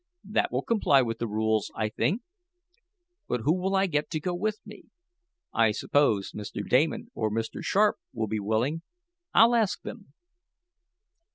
That 0.27 0.51
will 0.51 0.63
comply 0.63 1.03
with 1.03 1.19
the 1.19 1.27
rules, 1.27 1.71
I 1.75 1.89
think. 1.89 2.23
But 3.27 3.41
who 3.41 3.53
will 3.53 3.75
I 3.75 3.85
get 3.85 4.09
to 4.09 4.19
go 4.19 4.33
with 4.33 4.59
me? 4.65 4.85
I 5.53 5.69
suppose 5.69 6.31
Mr. 6.31 6.67
Damon 6.67 7.11
or 7.13 7.29
Mr. 7.29 7.63
Sharp 7.63 7.97
will 8.11 8.25
be 8.25 8.39
willing. 8.39 8.81
I'll 9.31 9.53
ask 9.53 9.83
them." 9.83 10.13